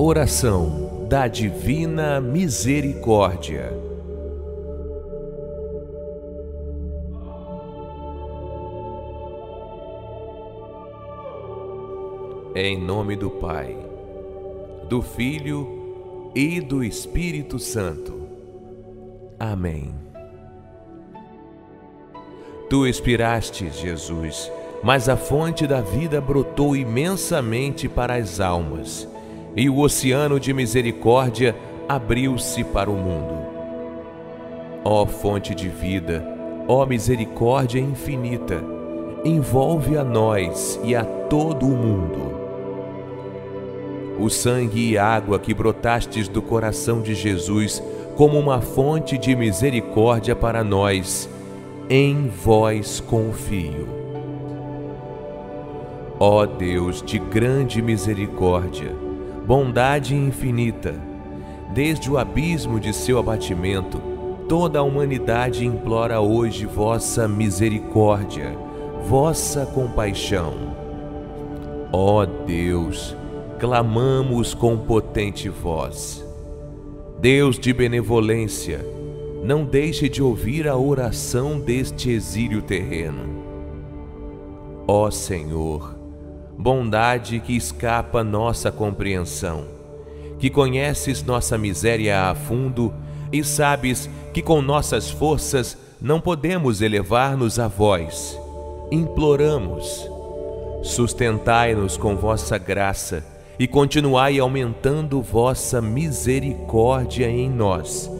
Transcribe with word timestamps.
Oração 0.00 1.06
da 1.08 1.26
Divina 1.26 2.20
Misericórdia. 2.20 3.76
Em 12.54 12.78
nome 12.78 13.16
do 13.16 13.28
Pai, 13.28 13.76
do 14.88 15.02
Filho 15.02 16.30
e 16.32 16.60
do 16.60 16.84
Espírito 16.84 17.58
Santo. 17.58 18.20
Amém. 19.36 19.92
Tu 22.70 22.86
expiraste, 22.86 23.68
Jesus, 23.70 24.48
mas 24.80 25.08
a 25.08 25.16
fonte 25.16 25.66
da 25.66 25.80
vida 25.80 26.20
brotou 26.20 26.76
imensamente 26.76 27.88
para 27.88 28.14
as 28.14 28.38
almas, 28.38 29.08
e 29.58 29.68
o 29.68 29.80
oceano 29.80 30.38
de 30.38 30.54
misericórdia 30.54 31.56
abriu-se 31.88 32.62
para 32.62 32.88
o 32.88 32.94
mundo. 32.94 33.34
Ó 34.84 35.04
fonte 35.04 35.52
de 35.52 35.68
vida, 35.68 36.24
ó 36.68 36.86
misericórdia 36.86 37.80
infinita, 37.80 38.62
envolve 39.24 39.98
a 39.98 40.04
nós 40.04 40.78
e 40.84 40.94
a 40.94 41.04
todo 41.04 41.66
o 41.66 41.76
mundo. 41.76 42.38
O 44.20 44.30
sangue 44.30 44.92
e 44.92 44.96
água 44.96 45.40
que 45.40 45.52
brotastes 45.52 46.28
do 46.28 46.40
coração 46.40 47.02
de 47.02 47.16
Jesus 47.16 47.82
como 48.16 48.38
uma 48.38 48.60
fonte 48.60 49.18
de 49.18 49.34
misericórdia 49.34 50.36
para 50.36 50.62
nós, 50.62 51.28
em 51.90 52.28
vós 52.28 53.00
confio. 53.00 53.88
Ó 56.20 56.46
Deus 56.46 57.02
de 57.02 57.18
grande 57.18 57.82
misericórdia, 57.82 59.07
bondade 59.48 60.14
infinita, 60.14 60.94
desde 61.72 62.10
o 62.10 62.18
abismo 62.18 62.78
de 62.78 62.92
seu 62.92 63.18
abatimento, 63.18 63.98
toda 64.46 64.78
a 64.78 64.82
humanidade 64.82 65.64
implora 65.64 66.20
hoje 66.20 66.66
vossa 66.66 67.26
misericórdia, 67.26 68.54
vossa 69.08 69.64
compaixão. 69.64 70.52
Ó 71.90 72.26
Deus, 72.26 73.16
clamamos 73.58 74.52
com 74.52 74.76
potente 74.76 75.48
voz. 75.48 76.22
Deus 77.18 77.58
de 77.58 77.72
benevolência, 77.72 78.84
não 79.42 79.64
deixe 79.64 80.10
de 80.10 80.22
ouvir 80.22 80.68
a 80.68 80.76
oração 80.76 81.58
deste 81.58 82.10
exílio 82.10 82.60
terreno. 82.60 83.46
Ó 84.86 85.10
Senhor, 85.10 85.97
bondade 86.58 87.38
que 87.38 87.56
escapa 87.56 88.24
nossa 88.24 88.72
compreensão, 88.72 89.64
que 90.40 90.50
conheces 90.50 91.22
nossa 91.22 91.56
miséria 91.56 92.22
a 92.22 92.34
fundo 92.34 92.92
e 93.32 93.44
sabes 93.44 94.10
que 94.34 94.42
com 94.42 94.60
nossas 94.60 95.08
forças 95.08 95.78
não 96.00 96.20
podemos 96.20 96.82
elevar-nos 96.82 97.60
a 97.60 97.68
vós. 97.68 98.36
Imploramos, 98.90 100.10
sustentai-nos 100.82 101.96
com 101.96 102.16
vossa 102.16 102.58
graça 102.58 103.24
e 103.56 103.68
continuai 103.68 104.40
aumentando 104.40 105.22
vossa 105.22 105.80
misericórdia 105.80 107.30
em 107.30 107.48
nós, 107.48 108.10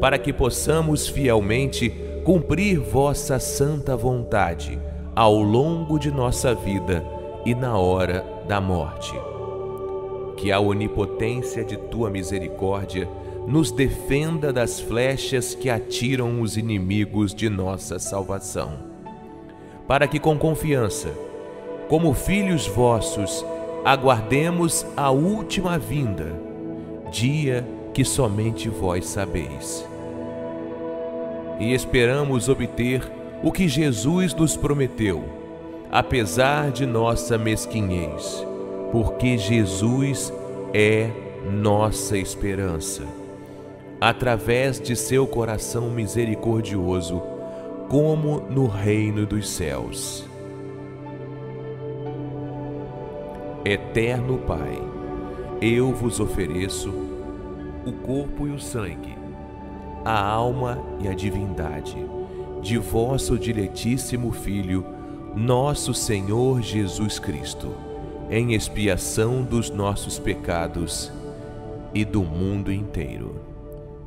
para 0.00 0.18
que 0.18 0.32
possamos 0.32 1.08
fielmente 1.08 1.92
cumprir 2.24 2.78
vossa 2.78 3.38
santa 3.38 3.94
vontade 3.94 4.78
ao 5.14 5.36
longo 5.42 5.98
de 5.98 6.10
nossa 6.10 6.54
vida 6.54 7.04
e 7.44 7.54
na 7.54 7.76
hora 7.76 8.24
da 8.46 8.60
morte. 8.60 9.14
Que 10.36 10.50
a 10.50 10.60
onipotência 10.60 11.64
de 11.64 11.76
tua 11.76 12.10
misericórdia 12.10 13.08
nos 13.46 13.70
defenda 13.70 14.52
das 14.52 14.80
flechas 14.80 15.54
que 15.54 15.68
atiram 15.68 16.40
os 16.40 16.56
inimigos 16.56 17.34
de 17.34 17.48
nossa 17.48 17.98
salvação. 17.98 18.90
Para 19.86 20.06
que 20.06 20.18
com 20.18 20.38
confiança, 20.38 21.10
como 21.88 22.14
filhos 22.14 22.66
vossos, 22.66 23.44
aguardemos 23.84 24.86
a 24.96 25.10
última 25.10 25.78
vinda, 25.78 26.32
dia 27.10 27.66
que 27.92 28.04
somente 28.04 28.68
vós 28.68 29.06
sabeis. 29.06 29.86
E 31.58 31.74
esperamos 31.74 32.48
obter 32.48 33.10
o 33.42 33.50
que 33.50 33.68
Jesus 33.68 34.34
nos 34.34 34.56
prometeu, 34.56 35.41
apesar 35.92 36.70
de 36.70 36.86
nossa 36.86 37.36
mesquinhez, 37.36 38.46
porque 38.90 39.36
Jesus 39.36 40.32
é 40.72 41.10
nossa 41.52 42.16
esperança. 42.16 43.02
Através 44.00 44.80
de 44.80 44.96
seu 44.96 45.26
coração 45.26 45.90
misericordioso, 45.90 47.22
como 47.90 48.40
no 48.40 48.66
reino 48.66 49.26
dos 49.26 49.50
céus. 49.50 50.26
Eterno 53.62 54.38
Pai, 54.38 54.82
eu 55.60 55.92
vos 55.92 56.18
ofereço 56.18 56.88
o 57.84 57.92
corpo 57.92 58.48
e 58.48 58.50
o 58.50 58.58
sangue, 58.58 59.14
a 60.06 60.20
alma 60.20 60.82
e 61.00 61.06
a 61.06 61.12
divindade 61.12 61.96
de 62.62 62.78
vosso 62.78 63.38
diletíssimo 63.38 64.32
Filho, 64.32 65.01
nosso 65.34 65.94
Senhor 65.94 66.60
Jesus 66.60 67.18
Cristo, 67.18 67.74
em 68.30 68.54
expiação 68.54 69.42
dos 69.42 69.70
nossos 69.70 70.18
pecados 70.18 71.10
e 71.94 72.04
do 72.04 72.22
mundo 72.22 72.72
inteiro. 72.72 73.40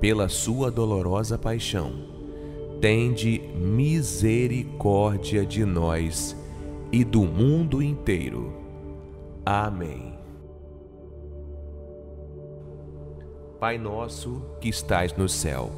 Pela 0.00 0.28
sua 0.28 0.70
dolorosa 0.70 1.38
paixão, 1.38 1.92
tende 2.80 3.40
misericórdia 3.54 5.44
de 5.44 5.64
nós 5.64 6.36
e 6.92 7.02
do 7.02 7.22
mundo 7.22 7.82
inteiro 7.82 8.66
Amém. 9.48 10.12
Pai 13.60 13.78
nosso 13.78 14.42
que 14.60 14.68
estais 14.68 15.16
no 15.16 15.28
céu, 15.28 15.70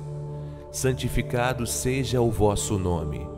santificado 0.72 1.66
seja 1.66 2.18
o 2.22 2.30
vosso 2.30 2.78
nome. 2.78 3.37